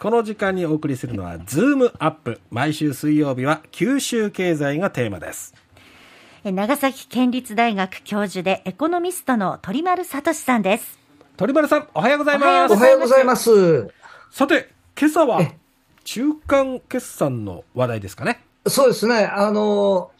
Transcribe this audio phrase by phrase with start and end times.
[0.00, 2.40] この時間にお送りするのは、ズームアップ。
[2.52, 5.52] 毎週水曜日は、九州経済がテーマです。
[6.44, 11.00] 長崎県立大学教授でエコノミストの鳥丸聡さんです。
[11.36, 12.74] 鳥丸さん、おはようございます。
[12.74, 13.88] おはようございます。
[14.30, 15.40] さて、今朝は、
[16.04, 18.44] 中間決算の話題ですかね。
[18.68, 19.24] そうですね。
[19.26, 20.12] あの、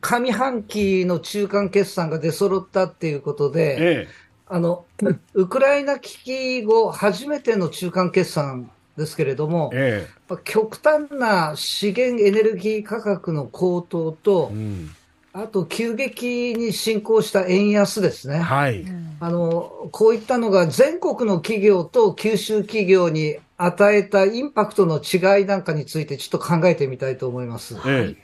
[0.00, 4.08] 上半期の中間決算が出揃ったっていうことで、ええ、
[4.46, 4.86] あの、
[5.34, 14.90] ウクライナ危機後初めての中間決算ですけれども、ええ、極端な資源エネルギー価格の高騰と、うん、
[15.32, 18.84] あと急激に進行した円安ですね、はい、
[19.20, 27.76] あのこういったのが全国の企業と九州企業に与えたインパクトの違いなんかについて、ちょっと考えてみたいと思います。
[27.86, 28.16] え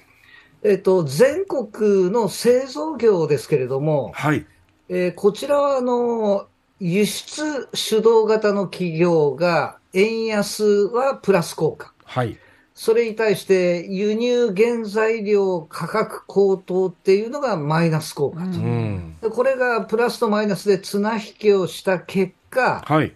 [0.62, 0.70] え。
[0.70, 4.46] えっと、全国の製造業ですけれども、はい。
[4.88, 6.46] えー、こちらはあの
[6.78, 11.92] 輸出主導型の企業が円安はプラス効果。
[12.04, 12.38] はい。
[12.74, 18.46] それに対して輸入原材料価格高騰っていうのがマイナス効果と。
[18.46, 23.14] うん、これがプラスとマイナスで綱引きをした結果、はい。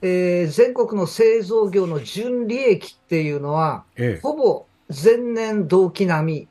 [0.00, 6.48] えー、全国の製造業の純利益っていうのは、ええ、ほぼ前年同期並み。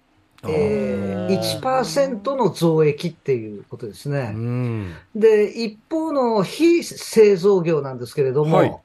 [0.48, 4.36] えー、1%の増益っていうことですね。
[5.16, 8.78] で、一方の非製造業なんですけれども、はい、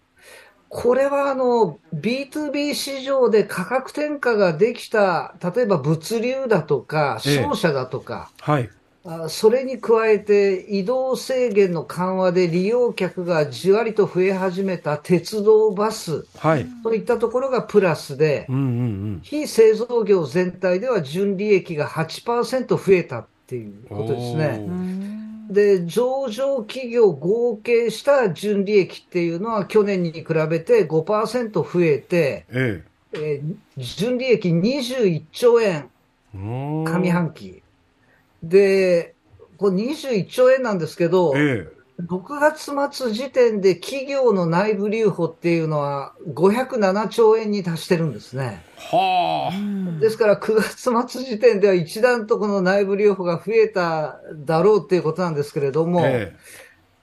[0.71, 8.71] これはあの、B2B 市場で価格転嫁ができた、例えば物流だとか、商社だとか、えはい、
[9.29, 18.67] それに加えて移動制限の緩和で利用客がじわりと増え始めた鉄道、バス、はい、といったところがプラスで、うんうんう
[19.17, 25.10] ん、非製造業全体では純利益が8%増えたっていうことですね。
[25.51, 32.85] で、上場企業合計した純利益っていうのは去年に比べて5%増えて、ええ。
[33.13, 35.91] えー、純利益21兆円、
[36.33, 37.63] 上半期。
[38.43, 39.15] で、
[39.59, 48.63] これ21兆円なんですけど、ええ6月末時点で企業の内部留保っていうのは507兆円に達してるんですね。
[48.77, 50.01] はあ。
[50.01, 56.37] ですから9月末時点では一段とこの内部留保が増えただろうっていうことなんですけれども、ええ、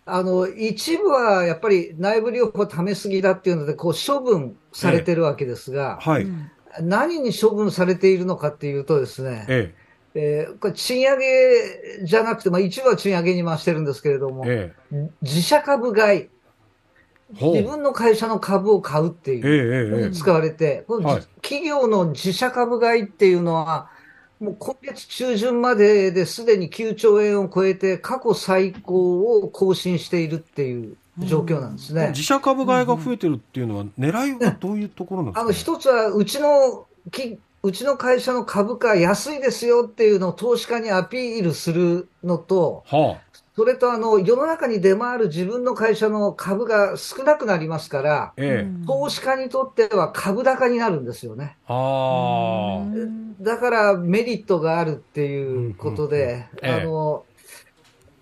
[0.05, 6.27] あの、一部はやっぱり内部留保ためすぎだっていうので、こう処分されてるわけですが、え、はい。
[6.81, 9.73] 何に処分されているのかっていうとですね、
[10.17, 16.29] えええー、これ賃上げじゃなくて、まあ、一部は賃上げに回してるんですけれども、ええ、自社株買い、
[17.33, 23.89] 自分の会社の株を買うっていう、使われて、はい、企業の自社株買いっていうのは、
[24.39, 36.87] もう今月中旬までですでに9兆円を超えて、過去最高を更新しているっていう状況なんですね、うん、自社株買いが増えてるっていうのは、狙いはどういうところなんですか、ね、あの一つは、うちの
[37.67, 51.57] うちの会社の株価安いですよっていうのを投資家にアピールするのと、はあ、それとあの世の中に出回る自分の会社の株が少なくなりますから、ええ、投資家にとっては株高になるんですよね。
[51.65, 57.25] はあ、だからメリットがあるっていうことで、あの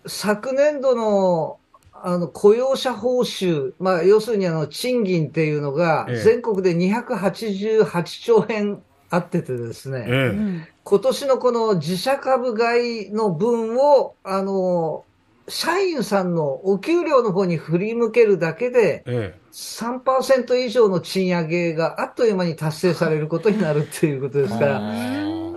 [0.08, 1.60] 昨年度の
[1.92, 15.06] あの雇用者報酬、まあ、要するにあの賃金っていうのが、全国で288兆円あっててですね、ええ、今年のこの自社株買いの分を、あの、
[15.48, 24.82] 社員さんのお給料の方に振り向けるだけで、ええ、3%以上の賃上げがあっという間に達成されることになるっていうことですから、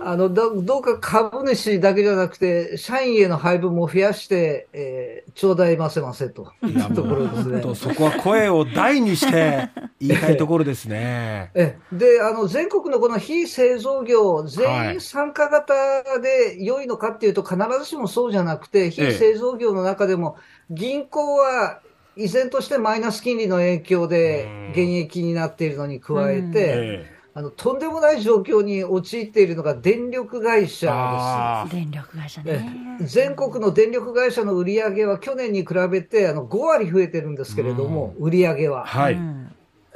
[0.03, 6.53] あのどどうか株主だけじゃなくて、社員への配分も増やして、えー、ちょうだいませませと。
[6.63, 7.75] いうところですね。
[7.75, 11.51] そこは声を大にして 言いたいところですね。
[11.53, 15.73] えであの全国のこの非製造業、全員参加型
[16.21, 20.37] で良いのかっていうと、必ずしもそうじゃなくて、非製造業の中でも、
[20.69, 21.79] 銀行は
[22.15, 31.73] 依然としてマイナス金利の影響で現役になっているのに加えて、あのとんでもない状況に陥っているのが電力会社です。
[31.73, 32.97] 電力会社ね。
[32.99, 38.85] 全国の電力会社の売り上げは去年に比べてあの5割増えてるんですけれども、売り上げは。
[38.85, 39.17] はい。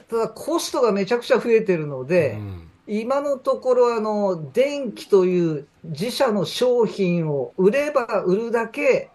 [0.09, 2.39] ただコストがめちゃくちゃ増えてるので、
[2.87, 9.09] 今のところあの電気という自社の商品を売れば売るだけ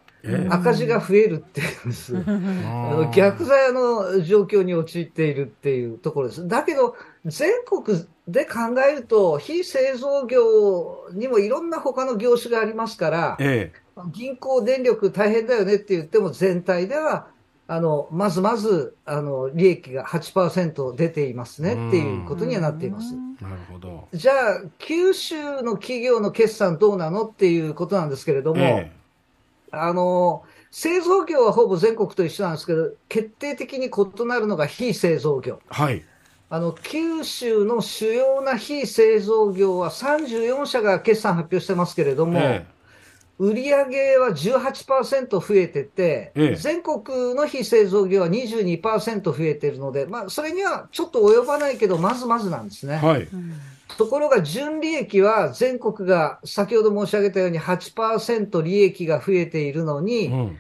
[0.51, 2.15] 赤字が増えるっていうんです。
[3.15, 6.49] 逆剤の状況に陥っているっていうところです。
[6.49, 17.29] だけど、全国で考えると、非製造業にもいろんな他の業種がありますから、ええ、銀行、電力大変だよねって言っても、全体では
[17.71, 23.15] あの、まずまず、あの、利益が8%出ていますねっていうことにはなっています。
[23.43, 24.09] なるほど。
[24.15, 28.91] じゃあ、九州の企業の決算どうなのっていうことなんですけれども、え
[29.71, 35.61] あの、製造業はほぼ全国と一緒なんですけど、決定的に異なるのが非製造業。
[35.69, 36.05] はい。
[36.51, 42.79] あの、九州の主要な非製造業は34社が決算発表してますけれども、ええ
[43.39, 43.75] 売上
[44.19, 52.97] は18%増えてて、ええ、全国の非製造業は22%増えてるので、まあ、それにはちょっと及ばないけど、まずまずなんですね。
[52.97, 53.29] はい、
[53.97, 60.59] ところが、純利益は全国が先ほど申し上げたように8%利益が増えているのに、うん、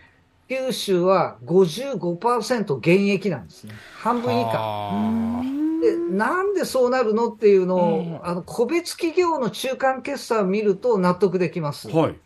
[0.49, 3.75] 九州は55%減益なんですね。
[3.99, 5.59] 半分以下。
[5.81, 11.89] でなんでそうなるのっていうのを、えー、あの個別企業の中間決算を見ると納得できます。
[11.91, 12.17] はい。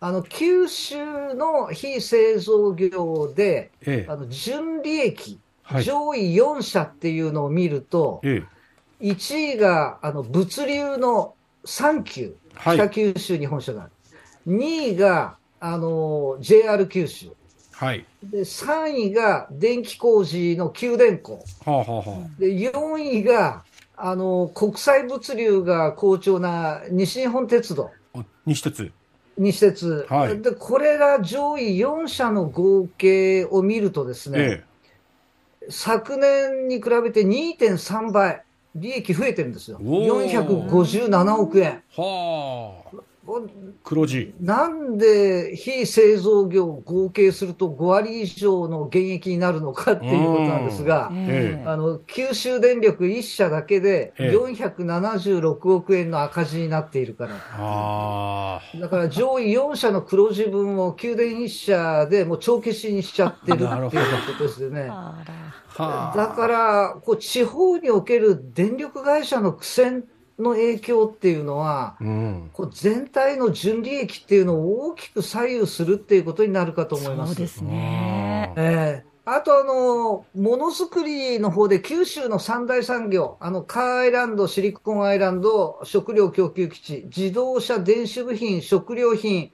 [0.00, 0.96] あの九州
[1.34, 8.46] の非製造業で、ええ、あの純利益、はい、上位4社っていうのを見ると、ええ、
[9.02, 11.34] 1位があの物流の
[11.64, 17.30] サンキュー、北九州に本社がある、はい、2位があの JR 九州、
[17.72, 23.64] はい、で3位が電気工事の九電工、はあはあ、で4位が
[23.96, 27.90] あの国際物流が好調な西日本鉄道。
[28.46, 28.90] 西鉄。
[29.38, 34.64] 西鉄、はい、でこれが上位4社の合計を見るとですね、え
[35.62, 38.42] え、昨年に比べて2.3倍、
[38.74, 41.82] 利益増えてるんですよ、457億円。
[41.96, 42.96] はあ
[43.84, 44.34] 黒字。
[44.40, 57.34] なんで非製造業を合計すると5割以上の減益になるのかっていうことなんですが、あの九州電力1社だけで476億円の赤字になっているから、
[58.80, 63.90] だから上位4社の黒字分を宮電1社でもう帳消しにしちゃってるっていう
[64.26, 64.90] ことですよね。
[65.78, 70.04] だからこう地方における電力会社の苦戦
[70.42, 77.34] の影響っていうのは、うん、こう全体の純利益っていうのを大きく左右するっていうことになるかと思います。
[77.34, 78.52] そうですね。
[78.56, 89.52] えーあとあの、ものづくりの方で九州の三大産業、あの、カーアイランド、シリコンアイランド、食料供給基地、自動車、電子部品、食料品、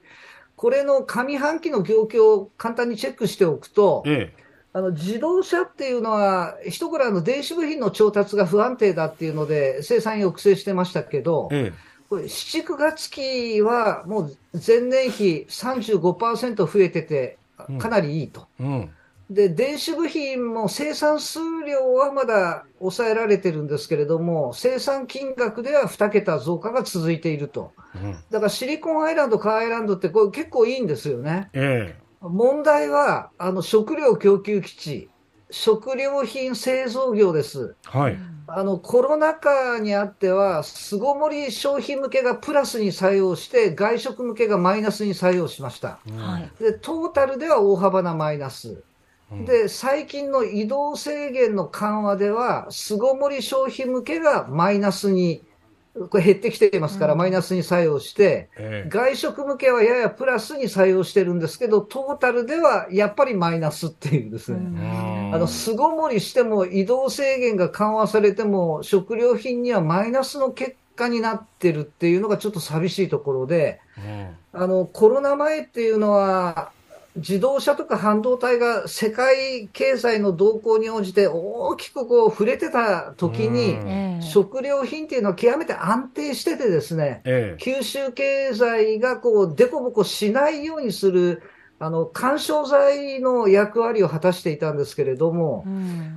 [0.56, 4.48] これの上半期の業況を簡単にチェックしておくと、ええ
[4.79, 11.79] あの自動車っていうのは、一頃あの電子部品の調達が不安定だっていうので、生産抑制してましたけど、ええ、
[12.09, 17.39] これ7、9月期はもう前年比35%増えてて、
[17.79, 18.47] かなりいいと。
[18.61, 18.91] うんうん
[19.31, 27.73] で、電子部品も生産数量はまだ抑えられてるんですけれども、生産金額では2桁増加が続いていると。
[27.95, 31.51] うん、だからシリコンアイランド、カーアイランドってこれ結構いいんですよね。
[31.53, 35.11] ええ問題は、あの、食料供給基地、
[35.50, 37.76] 食料品製造業です。
[37.85, 38.19] はい。
[38.49, 46.00] あの、コロナ禍にあっては、巣ごもり消費向けがプラスに作用して、外食向けがマイナスに作用しました。
[46.17, 48.85] はい、で、トータルでは大幅なマイナス。
[49.38, 55.48] で、最近の移動制限の緩和では、巣ごもり消費向けがマイナスに
[56.11, 58.49] これ減ってきていますから、マイナスに作用して、
[58.89, 73.81] 外食向けはややプラスに作用してるんですけど、トータルではやっぱりマイナスっていうですね、あの巣ごもりしても移動制限が緩和されても、食料品にはマイナスの結果になってるっていうのがちょっと寂しいところで、
[74.52, 76.73] あのコロナ前っていうのは、
[77.17, 87.23] 自動車とか半導体が世界経済の動向に応じて大きくこう触れてた時に、食料品っていうのは極めて安定しててですね、
[87.59, 91.43] 九州経済がこう、でこぼこしないようにする、
[91.81, 95.65] あの、干渉剤の役割を果たしていたんですけれども、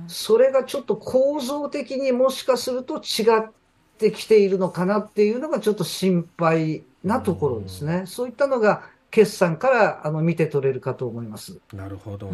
[0.06, 3.50] それがちょっと構造的にもしかすると違っ
[3.98, 8.04] てきているのかなっていうのがちょっと心配なところですね。
[8.06, 11.60] そういったのが決算からあの見て取れるかと思います。
[11.72, 12.30] なるほど。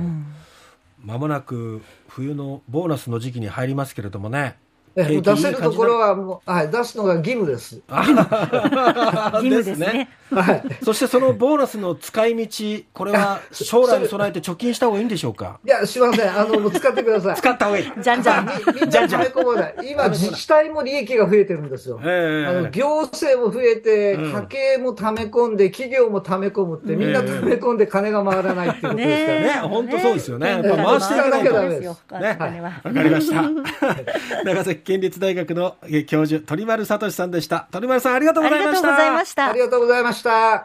[1.02, 4.56] ま、うん、もなく冬のボーナスの時期に入りますけれどもね。
[5.04, 7.76] 出せるところはもう、はい、出すのが義務です。
[7.76, 10.08] 義務ですね。
[10.30, 10.62] はい。
[10.84, 15.58] そしてそのボーナスの使い道、これは将来に備えて貯金した方がいいんでしょうか？
[15.64, 16.38] いや、しません。
[16.38, 17.36] あの、使ってください。
[17.36, 17.92] 使った方がいい。
[18.02, 18.46] じゃんじゃん。
[18.74, 19.74] みんな溜め込まない。
[19.90, 21.98] 今、自治体も利益が増えてるんですよ。
[22.02, 29.68] えー、あの行政も増えて、家計も溜め込んで、企業も溜め込むって、みんな溜め込んで金が回らないっていうことですからね。
[29.68, 30.48] 本当そうですよね。
[30.48, 31.80] やっぱ回していかなきゃダメです。
[31.80, 31.88] ね。
[31.88, 32.48] わか
[33.02, 33.42] りました。
[34.44, 35.76] 長崎県立大学の
[36.06, 37.68] 教授、鳥丸聡さんでした。
[37.70, 38.88] 鳥丸さん、ありがとうございました。
[38.88, 39.46] ありがとうございました。
[39.50, 40.56] ありがとうございました。